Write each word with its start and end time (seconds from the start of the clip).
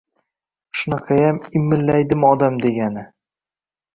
Shunaqayam 0.79 1.37
imilliydimi 1.59 2.27
odam 2.31 2.57
digani? 2.65 3.03